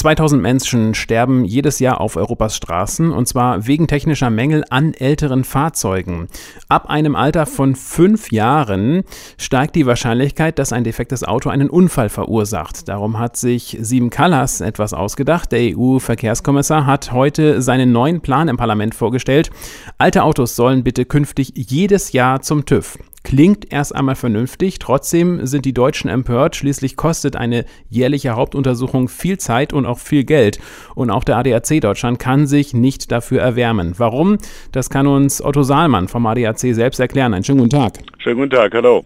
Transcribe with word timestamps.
2000 0.00 0.40
Menschen 0.40 0.94
sterben 0.94 1.44
jedes 1.44 1.78
Jahr 1.78 2.00
auf 2.00 2.16
Europas 2.16 2.56
Straßen 2.56 3.10
und 3.12 3.28
zwar 3.28 3.66
wegen 3.66 3.86
technischer 3.86 4.30
Mängel 4.30 4.64
an 4.70 4.94
älteren 4.94 5.44
Fahrzeugen. 5.44 6.28
Ab 6.70 6.88
einem 6.88 7.14
Alter 7.14 7.44
von 7.44 7.76
fünf 7.76 8.32
Jahren 8.32 9.02
steigt 9.36 9.76
die 9.76 9.84
Wahrscheinlichkeit, 9.84 10.58
dass 10.58 10.72
ein 10.72 10.84
defektes 10.84 11.22
Auto 11.22 11.50
einen 11.50 11.68
Unfall 11.68 12.08
verursacht. 12.08 12.88
Darum 12.88 13.18
hat 13.18 13.36
sich 13.36 13.76
Sieben 13.82 14.08
Kallas 14.08 14.62
etwas 14.62 14.94
ausgedacht. 14.94 15.52
Der 15.52 15.76
EU-Verkehrskommissar 15.76 16.86
hat 16.86 17.12
heute 17.12 17.60
seinen 17.60 17.92
neuen 17.92 18.22
Plan 18.22 18.48
im 18.48 18.56
Parlament 18.56 18.94
vorgestellt. 18.94 19.50
Alte 19.98 20.22
Autos 20.22 20.56
sollen 20.56 20.82
bitte 20.82 21.04
künftig 21.04 21.52
jedes 21.54 22.12
Jahr 22.12 22.40
zum 22.40 22.64
TÜV. 22.64 22.96
Klingt 23.30 23.72
erst 23.72 23.94
einmal 23.94 24.16
vernünftig, 24.16 24.80
trotzdem 24.80 25.46
sind 25.46 25.64
die 25.64 25.72
Deutschen 25.72 26.10
empört. 26.10 26.56
Schließlich 26.56 26.96
kostet 26.96 27.36
eine 27.36 27.64
jährliche 27.88 28.30
Hauptuntersuchung 28.30 29.08
viel 29.08 29.38
Zeit 29.38 29.72
und 29.72 29.86
auch 29.86 30.00
viel 30.00 30.24
Geld. 30.24 30.58
Und 30.96 31.10
auch 31.10 31.22
der 31.22 31.36
ADAC 31.36 31.80
Deutschland 31.80 32.18
kann 32.18 32.48
sich 32.48 32.74
nicht 32.74 33.12
dafür 33.12 33.40
erwärmen. 33.40 33.94
Warum? 33.98 34.38
Das 34.72 34.90
kann 34.90 35.06
uns 35.06 35.40
Otto 35.40 35.62
Saalmann 35.62 36.08
vom 36.08 36.26
ADAC 36.26 36.74
selbst 36.74 36.98
erklären. 36.98 37.32
Einen 37.32 37.44
schönen 37.44 37.58
guten 37.58 37.70
Tag. 37.70 38.00
Schönen 38.18 38.36
guten 38.36 38.50
Tag, 38.50 38.74
hallo. 38.74 39.04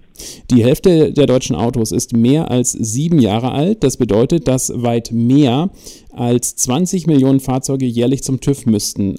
Die 0.51 0.65
Hälfte 0.65 1.12
der 1.12 1.27
deutschen 1.27 1.54
Autos 1.54 1.93
ist 1.93 2.16
mehr 2.16 2.51
als 2.51 2.73
sieben 2.73 3.18
Jahre 3.18 3.52
alt. 3.52 3.84
Das 3.84 3.98
bedeutet, 3.98 4.48
dass 4.48 4.73
weit 4.74 5.10
mehr 5.12 5.68
als 6.16 6.56
20 6.56 7.06
Millionen 7.06 7.41
Fahrzeuge 7.41 7.84
jährlich 7.84 8.23
zum 8.23 8.41
TÜV 8.41 8.65
müssten. 8.65 9.16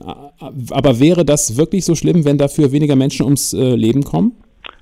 Aber 0.72 0.99
wäre 0.99 1.26
das 1.26 1.58
wirklich 1.58 1.85
so 1.85 1.94
schlimm, 1.94 2.26
wenn 2.26 2.40
dafür 2.40 2.72
weniger 2.72 2.96
Menschen 2.96 3.24
ums 3.24 3.54
äh, 3.54 3.76
Leben 3.76 4.04
kommen? 4.04 4.32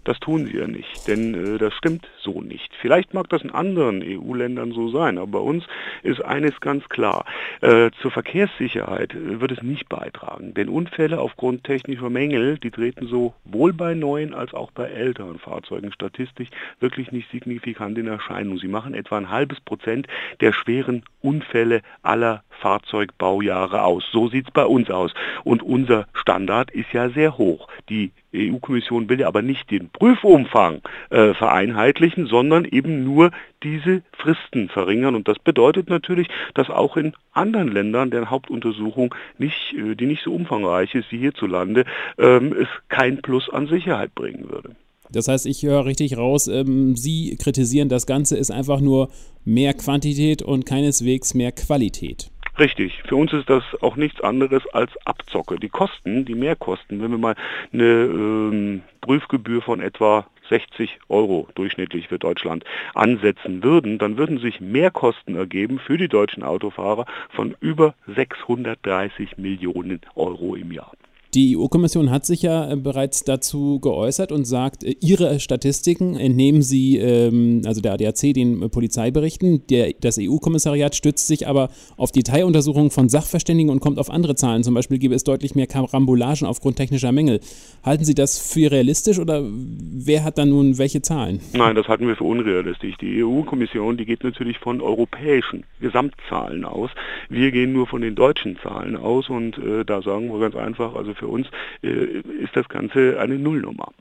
Das 0.04 0.20
tun 0.20 0.46
sie 0.48 0.58
ja 0.58 0.68
nicht, 0.68 1.08
denn 1.08 1.56
äh, 1.56 1.58
das 1.58 1.74
stimmt 1.76 2.08
so 2.24 2.42
nicht. 2.42 2.74
Vielleicht 2.82 3.14
mag 3.14 3.30
das 3.30 3.42
in 3.42 3.52
anderen 3.52 4.02
EU-Ländern 4.04 4.72
so 4.72 4.90
sein, 4.90 5.18
aber 5.18 5.40
bei 5.40 5.40
uns 5.40 5.66
ist 6.02 6.24
eines 6.24 6.60
ganz 6.60 6.88
klar. 6.90 7.26
Äh, 7.62 7.92
zur 8.02 8.12
Verkehrssicherheit 8.12 9.14
wird 9.16 9.52
es 9.52 9.62
nicht 9.62 9.90
beitragen, 9.90 10.54
denn 10.54 10.70
Unfälle 10.70 11.20
aufgrund 11.20 11.64
technischer 11.64 12.10
Mängel, 12.10 12.58
die 12.58 12.72
treten 12.72 13.08
sowohl 13.08 13.74
bei 13.74 13.94
neuen 13.94 14.34
als 14.34 14.54
auch 14.54 14.72
bei 14.72 14.86
älteren 14.86 15.40
Fahrzeugen 15.40 15.92
statistisch 15.92 16.50
wirklich 16.80 17.12
nicht 17.12 17.30
signifikant 17.32 17.98
in 17.98 18.08
Erscheinung. 18.08 18.58
Sie 18.58 18.68
machen 18.68 18.94
etwa 18.94 19.18
ein 19.18 19.30
halbes 19.30 19.60
Prozent 19.62 20.08
der 20.42 20.54
schweren 20.54 21.04
Unfälle 21.22 21.82
aller 22.02 22.44
Fahrzeugbaujahre 22.64 23.84
aus. 23.84 24.04
So 24.12 24.30
sieht 24.30 24.48
es 24.48 24.54
bei 24.54 24.66
uns 24.66 24.90
aus. 24.90 25.14
Und 25.44 25.64
unser 25.64 26.08
Standard 26.14 26.72
ist 26.72 26.92
ja 26.94 27.10
sehr 27.10 27.38
hoch. 27.38 27.68
Die 27.90 28.12
EU-Kommission 28.36 29.10
will 29.10 29.20
ja 29.20 29.28
aber 29.28 29.42
nicht 29.42 29.70
den 29.70 29.90
Prüfumfang 29.90 30.82
äh, 31.10 31.34
vereinheitlichen, 31.34 32.13
sondern 32.16 32.66
eben 32.66 33.04
nur 33.04 33.32
diese 33.64 34.04
Fristen 34.14 34.70
verringern. 34.70 35.16
Und 35.16 35.28
das 35.28 35.40
bedeutet 35.40 35.90
natürlich, 35.90 36.28
dass 36.54 36.70
auch 36.70 36.98
in 36.98 37.14
anderen 37.34 37.70
Ländern 37.70 38.12
der 38.12 38.30
Hauptuntersuchung, 38.30 39.14
nicht, 39.38 39.74
äh, 39.74 39.96
die 39.96 40.06
nicht 40.06 40.24
so 40.24 40.34
umfangreich 40.34 40.94
ist 40.96 41.12
wie 41.12 41.20
hierzulande, 41.20 41.86
ähm, 42.18 42.54
es 42.54 42.68
kein 42.90 43.22
Plus 43.22 43.50
an 43.50 43.68
Sicherheit 43.68 44.14
bringen 44.16 44.50
würde. 44.50 44.76
Das 45.12 45.28
heißt, 45.28 45.46
ich 45.46 45.64
höre 45.64 45.86
richtig 45.86 46.18
raus, 46.18 46.48
ähm, 46.48 46.96
Sie 46.96 47.38
kritisieren, 47.38 47.88
das 47.88 48.08
Ganze 48.08 48.36
ist 48.36 48.52
einfach 48.52 48.82
nur 48.82 49.10
mehr 49.46 49.74
Quantität 49.74 50.42
und 50.42 50.66
keineswegs 50.66 51.36
mehr 51.36 51.52
Qualität. 51.52 52.33
Richtig. 52.60 53.02
Für 53.08 53.16
uns 53.16 53.34
ist 53.34 53.50
das 53.50 53.64
auch 53.82 53.96
nichts 53.96 54.22
anderes 54.22 54.62
als 54.74 54.92
Abzocke. 55.06 55.56
Die 55.56 55.70
Kosten, 55.70 56.24
die 56.26 56.36
Mehrkosten, 56.36 57.02
wenn 57.02 57.10
wir 57.10 57.18
mal 57.18 57.36
eine 57.72 57.84
ähm, 57.84 58.84
Prüfgebühr 59.02 59.64
von 59.64 59.82
etwa 59.82 60.28
60 60.50 61.00
Euro 61.10 61.48
durchschnittlich 61.56 62.10
für 62.10 62.20
Deutschland 62.20 62.64
ansetzen 62.94 63.64
würden, 63.64 63.98
dann 63.98 64.18
würden 64.18 64.38
sich 64.38 64.62
Mehrkosten 64.62 65.36
ergeben 65.36 65.80
für 65.80 65.98
die 65.98 66.08
deutschen 66.08 66.44
Autofahrer 66.44 67.06
von 67.30 67.56
über 67.60 67.96
630 68.08 69.38
Millionen 69.38 70.02
Euro 70.16 70.56
im 70.56 70.72
Jahr. 70.72 70.92
Die 71.34 71.58
EU-Kommission 71.58 72.12
hat 72.12 72.28
sich 72.28 72.44
ja 72.44 72.70
äh, 72.70 72.76
bereits 72.76 73.24
dazu 73.24 73.80
geäußert 73.80 74.32
und 74.32 74.46
sagt, 74.46 74.84
äh, 74.84 74.96
ihre 75.02 75.40
Statistiken 75.40 76.16
entnehmen 76.16 76.62
sie, 76.62 76.98
ähm, 76.98 77.64
also 77.66 77.82
der 77.82 77.94
ADAC, 77.94 78.36
den 78.36 78.62
äh, 78.62 78.70
Polizeiberichten. 78.70 79.66
Der, 79.68 79.94
das 80.00 80.20
EU-Kommissariat 80.22 80.94
stützt 80.94 81.26
sich 81.26 81.48
aber 81.48 81.70
auf 81.98 82.12
Detailuntersuchungen 82.12 82.92
von 82.92 83.10
Sachverständigen 83.10 83.72
und 83.72 83.80
kommt 83.80 83.98
auf 83.98 84.12
andere 84.12 84.36
Zahlen. 84.36 84.64
Zum 84.64 84.76
Beispiel 84.76 85.00
gäbe 85.00 85.16
es 85.16 85.24
deutlich 85.24 85.56
mehr 85.56 85.66
Karambolagen 85.66 86.46
aufgrund 86.46 86.76
technischer 86.76 87.12
Mängel. 87.12 87.40
Halten 87.84 88.06
Sie 88.06 88.14
das 88.14 88.38
für 88.38 88.70
realistisch 88.70 89.18
oder 89.18 89.44
wer 89.44 90.24
hat 90.24 90.38
da 90.38 90.46
nun 90.46 90.78
welche 90.78 91.02
Zahlen? 91.02 91.40
Nein, 91.54 91.76
das 91.76 91.88
halten 91.88 92.08
wir 92.08 92.16
für 92.16 92.26
unrealistisch. 92.26 92.96
Die 92.98 93.24
EU-Kommission, 93.24 93.98
die 93.98 94.06
geht 94.06 94.24
natürlich 94.24 94.60
von 94.60 94.82
europäischen 94.82 95.64
Gesamtzahlen 95.82 96.64
aus. 96.64 96.92
Wir 97.30 97.52
gehen 97.52 97.74
nur 97.74 97.88
von 97.88 98.02
den 98.02 98.14
deutschen 98.14 98.60
Zahlen 98.62 98.96
aus 98.96 99.30
und 99.30 99.58
äh, 99.58 99.84
da 99.84 100.04
sagen 100.04 100.32
wir 100.32 100.40
ganz 100.40 100.56
einfach, 100.56 100.94
also 100.94 101.16
für 101.24 101.28
uns 101.30 101.48
äh, 101.82 101.88
ist 101.88 102.56
das 102.56 102.68
Ganze 102.68 103.20
eine 103.20 103.40
Nullnummer. 103.40 103.92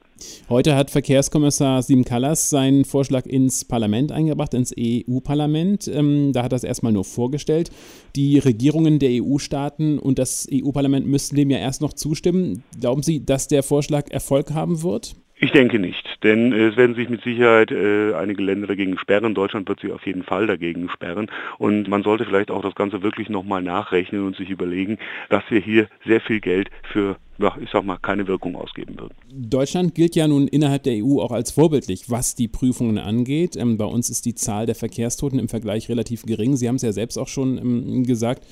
Heute 0.48 0.76
hat 0.76 0.90
Verkehrskommissar 0.90 1.82
Sim 1.82 2.04
Kallas 2.04 2.50
seinen 2.50 2.84
Vorschlag 2.84 3.26
ins 3.26 3.64
Parlament 3.64 4.12
eingebracht, 4.12 4.54
ins 4.54 4.74
EU-Parlament. 4.78 5.88
Ähm, 5.88 6.32
da 6.32 6.42
hat 6.44 6.52
er 6.52 6.56
es 6.56 6.64
erstmal 6.64 6.92
nur 6.92 7.04
vorgestellt. 7.04 7.70
Die 8.14 8.38
Regierungen 8.38 8.98
der 8.98 9.22
EU-Staaten 9.22 9.98
und 9.98 10.18
das 10.18 10.48
EU-Parlament 10.52 11.06
müssten 11.06 11.36
dem 11.36 11.50
ja 11.50 11.58
erst 11.58 11.80
noch 11.80 11.92
zustimmen. 11.92 12.62
Glauben 12.80 13.02
Sie, 13.02 13.24
dass 13.24 13.48
der 13.48 13.62
Vorschlag 13.62 14.10
Erfolg 14.10 14.52
haben 14.52 14.82
wird? 14.82 15.16
Ich 15.44 15.50
denke 15.50 15.80
nicht, 15.80 16.06
denn 16.22 16.52
es 16.52 16.76
werden 16.76 16.94
sich 16.94 17.08
mit 17.08 17.24
Sicherheit 17.24 17.72
äh, 17.72 18.14
einige 18.14 18.40
Länder 18.44 18.68
dagegen 18.68 18.96
sperren. 18.96 19.34
Deutschland 19.34 19.68
wird 19.68 19.80
sich 19.80 19.90
auf 19.90 20.06
jeden 20.06 20.22
Fall 20.22 20.46
dagegen 20.46 20.88
sperren. 20.88 21.28
Und 21.58 21.88
man 21.88 22.04
sollte 22.04 22.24
vielleicht 22.24 22.52
auch 22.52 22.62
das 22.62 22.76
Ganze 22.76 23.02
wirklich 23.02 23.28
nochmal 23.28 23.60
nachrechnen 23.60 24.24
und 24.24 24.36
sich 24.36 24.50
überlegen, 24.50 24.98
dass 25.30 25.42
wir 25.48 25.58
hier 25.58 25.88
sehr 26.06 26.20
viel 26.20 26.38
Geld 26.38 26.70
für 26.92 27.16
ich 27.60 27.70
sag 27.72 27.84
mal, 27.84 27.96
keine 27.96 28.28
Wirkung 28.28 28.54
ausgeben 28.54 28.96
würden. 29.00 29.14
Deutschland 29.32 29.96
gilt 29.96 30.14
ja 30.14 30.28
nun 30.28 30.46
innerhalb 30.46 30.84
der 30.84 30.94
EU 31.02 31.18
auch 31.18 31.32
als 31.32 31.50
vorbildlich, 31.50 32.08
was 32.08 32.36
die 32.36 32.46
Prüfungen 32.46 32.98
angeht. 32.98 33.56
Ähm, 33.56 33.78
bei 33.78 33.84
uns 33.84 34.10
ist 34.10 34.26
die 34.26 34.36
Zahl 34.36 34.66
der 34.66 34.76
Verkehrstoten 34.76 35.40
im 35.40 35.48
Vergleich 35.48 35.88
relativ 35.88 36.22
gering. 36.22 36.54
Sie 36.54 36.68
haben 36.68 36.76
es 36.76 36.82
ja 36.82 36.92
selbst 36.92 37.18
auch 37.18 37.26
schon 37.26 37.58
ähm, 37.58 38.04
gesagt. 38.04 38.44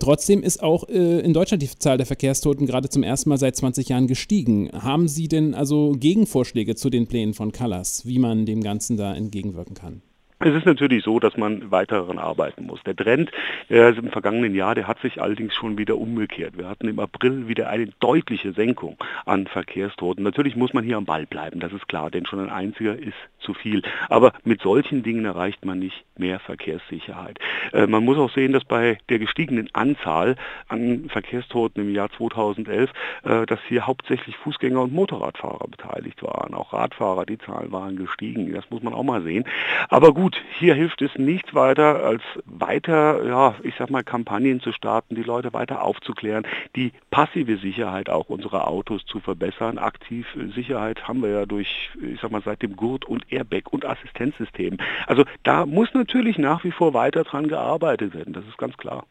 Trotzdem 0.00 0.42
ist 0.42 0.62
auch 0.62 0.88
äh, 0.88 1.20
in 1.20 1.32
Deutschland 1.32 1.62
die 1.62 1.68
Zahl 1.68 1.96
der 1.96 2.06
Verkehrstoten 2.06 2.66
gerade 2.66 2.88
zum 2.88 3.02
ersten 3.02 3.28
Mal 3.28 3.38
seit 3.38 3.54
20 3.56 3.88
Jahren 3.88 4.08
gestiegen. 4.08 4.70
Haben 4.72 5.06
Sie 5.06 5.28
denn 5.28 5.54
also 5.54 5.92
Gegenvorschläge 5.92 6.74
zu 6.74 6.90
den 6.90 7.06
Plänen 7.06 7.34
von 7.34 7.52
Callas, 7.52 8.04
wie 8.04 8.18
man 8.18 8.46
dem 8.46 8.62
Ganzen 8.62 8.96
da 8.96 9.14
entgegenwirken 9.14 9.74
kann? 9.74 10.02
Es 10.42 10.54
ist 10.54 10.64
natürlich 10.64 11.04
so, 11.04 11.20
dass 11.20 11.36
man 11.36 11.70
weiter 11.70 11.96
daran 11.96 12.18
arbeiten 12.18 12.64
muss. 12.64 12.82
Der 12.84 12.96
Trend 12.96 13.30
der 13.68 13.96
im 13.96 14.10
vergangenen 14.10 14.54
Jahr, 14.54 14.74
der 14.74 14.88
hat 14.88 14.98
sich 15.00 15.20
allerdings 15.20 15.54
schon 15.54 15.76
wieder 15.76 15.98
umgekehrt. 15.98 16.56
Wir 16.56 16.68
hatten 16.68 16.88
im 16.88 16.98
April 16.98 17.46
wieder 17.46 17.68
eine 17.68 17.88
deutliche 18.00 18.52
Senkung 18.52 18.96
an 19.26 19.46
Verkehrstoten. 19.46 20.24
Natürlich 20.24 20.56
muss 20.56 20.72
man 20.72 20.82
hier 20.82 20.96
am 20.96 21.04
Ball 21.04 21.26
bleiben, 21.26 21.60
das 21.60 21.72
ist 21.72 21.88
klar, 21.88 22.10
denn 22.10 22.24
schon 22.24 22.40
ein 22.40 22.48
einziger 22.48 22.98
ist 22.98 23.14
zu 23.38 23.54
viel. 23.54 23.82
Aber 24.08 24.32
mit 24.44 24.62
solchen 24.62 25.02
Dingen 25.02 25.24
erreicht 25.24 25.64
man 25.64 25.78
nicht 25.78 26.04
mehr 26.16 26.40
Verkehrssicherheit. 26.40 27.38
Äh, 27.72 27.86
man 27.86 28.04
muss 28.04 28.18
auch 28.18 28.32
sehen, 28.32 28.52
dass 28.52 28.64
bei 28.64 28.98
der 29.08 29.18
gestiegenen 29.18 29.68
Anzahl 29.72 30.36
an 30.68 31.08
Verkehrstoten 31.08 31.82
im 31.82 31.94
Jahr 31.94 32.10
2011, 32.10 32.90
äh, 33.24 33.46
dass 33.46 33.60
hier 33.68 33.86
hauptsächlich 33.86 34.36
Fußgänger 34.36 34.82
und 34.82 34.92
Motorradfahrer 34.92 35.66
beteiligt 35.68 36.22
waren. 36.22 36.54
Auch 36.54 36.72
Radfahrer, 36.72 37.26
die 37.26 37.38
Zahlen 37.38 37.72
waren 37.72 37.96
gestiegen. 37.96 38.52
Das 38.52 38.68
muss 38.70 38.82
man 38.82 38.94
auch 38.94 39.04
mal 39.04 39.22
sehen. 39.22 39.44
Aber 39.88 40.12
gut, 40.12 40.29
hier 40.58 40.74
hilft 40.74 41.02
es 41.02 41.16
nichts 41.16 41.54
weiter, 41.54 42.04
als 42.04 42.22
weiter, 42.44 43.24
ja, 43.26 43.54
ich 43.62 43.74
sag 43.78 43.90
mal, 43.90 44.02
Kampagnen 44.02 44.60
zu 44.60 44.72
starten, 44.72 45.14
die 45.14 45.22
Leute 45.22 45.52
weiter 45.52 45.82
aufzuklären, 45.82 46.46
die 46.76 46.92
passive 47.10 47.56
Sicherheit 47.56 48.10
auch 48.10 48.28
unserer 48.28 48.68
Autos 48.68 49.04
zu 49.06 49.20
verbessern. 49.20 49.78
Aktiv 49.78 50.26
Sicherheit 50.54 51.06
haben 51.08 51.22
wir 51.22 51.30
ja 51.30 51.46
durch, 51.46 51.90
ich 52.00 52.20
sag 52.20 52.30
mal, 52.30 52.42
seit 52.42 52.62
dem 52.62 52.76
Gurt 52.76 53.04
und 53.04 53.30
Airbag 53.32 53.72
und 53.72 53.84
Assistenzsystem. 53.84 54.78
Also 55.06 55.24
da 55.42 55.66
muss 55.66 55.94
natürlich 55.94 56.38
nach 56.38 56.64
wie 56.64 56.72
vor 56.72 56.94
weiter 56.94 57.24
dran 57.24 57.48
gearbeitet 57.48 58.14
werden, 58.14 58.32
das 58.32 58.46
ist 58.46 58.58
ganz 58.58 58.76
klar. 58.76 59.04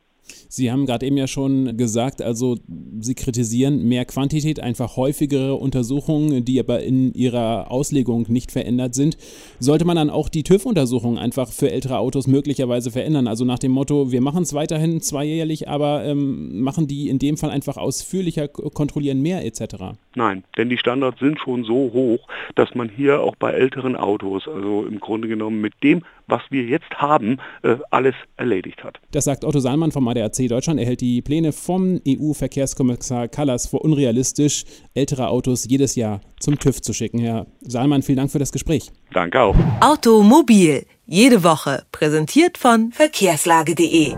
Sie 0.47 0.71
haben 0.71 0.85
gerade 0.85 1.05
eben 1.05 1.17
ja 1.17 1.27
schon 1.27 1.77
gesagt, 1.77 2.21
also 2.21 2.57
Sie 2.99 3.15
kritisieren 3.15 3.83
mehr 3.83 4.05
Quantität, 4.05 4.59
einfach 4.59 4.97
häufigere 4.97 5.55
Untersuchungen, 5.55 6.43
die 6.43 6.59
aber 6.59 6.83
in 6.83 7.13
ihrer 7.13 7.71
Auslegung 7.71 8.25
nicht 8.29 8.51
verändert 8.51 8.95
sind. 8.95 9.17
Sollte 9.59 9.85
man 9.85 9.95
dann 9.95 10.09
auch 10.09 10.29
die 10.29 10.43
TÜV-Untersuchungen 10.43 11.17
einfach 11.17 11.51
für 11.51 11.71
ältere 11.71 11.99
Autos 11.99 12.27
möglicherweise 12.27 12.91
verändern? 12.91 13.27
Also 13.27 13.45
nach 13.45 13.59
dem 13.59 13.71
Motto, 13.71 14.11
wir 14.11 14.21
machen 14.21 14.43
es 14.43 14.53
weiterhin 14.53 15.01
zweijährlich, 15.01 15.67
aber 15.67 16.03
ähm, 16.05 16.61
machen 16.61 16.87
die 16.87 17.09
in 17.09 17.19
dem 17.19 17.37
Fall 17.37 17.49
einfach 17.49 17.77
ausführlicher, 17.77 18.47
kontrollieren 18.47 19.21
mehr 19.21 19.45
etc. 19.45 19.95
Nein, 20.19 20.43
denn 20.57 20.67
die 20.67 20.77
Standards 20.77 21.17
sind 21.19 21.39
schon 21.39 21.63
so 21.63 21.91
hoch, 21.93 22.19
dass 22.55 22.75
man 22.75 22.89
hier 22.89 23.21
auch 23.21 23.37
bei 23.37 23.53
älteren 23.53 23.95
Autos, 23.95 24.49
also 24.49 24.85
im 24.85 24.99
Grunde 24.99 25.29
genommen 25.29 25.61
mit 25.61 25.81
dem, 25.81 26.01
was 26.27 26.41
wir 26.49 26.63
jetzt 26.63 26.89
haben, 26.95 27.37
äh, 27.63 27.77
alles 27.89 28.15
erledigt 28.35 28.83
hat. 28.83 28.99
Das 29.11 29.23
sagt 29.23 29.45
Otto 29.45 29.59
Salmann 29.59 29.93
vom 29.93 30.05
ADAC 30.09 30.49
Deutschland. 30.49 30.77
Er 30.77 30.87
hält 30.87 30.99
die 30.99 31.21
Pläne 31.21 31.53
vom 31.53 32.01
EU-Verkehrskommissar 32.05 33.29
Kallas 33.29 33.67
für 33.67 33.79
unrealistisch, 33.79 34.65
ältere 34.93 35.29
Autos 35.29 35.65
jedes 35.69 35.95
Jahr 35.95 36.19
zum 36.41 36.59
TÜV 36.59 36.81
zu 36.81 36.91
schicken. 36.91 37.19
Herr 37.19 37.45
Salmann, 37.61 38.01
vielen 38.03 38.17
Dank 38.17 38.29
für 38.29 38.39
das 38.39 38.51
Gespräch. 38.51 38.91
Danke 39.13 39.39
auch. 39.39 39.55
Automobil, 39.79 40.85
jede 41.05 41.45
Woche, 41.45 41.83
präsentiert 41.93 42.57
von 42.57 42.91
verkehrslage.de. 42.91 44.15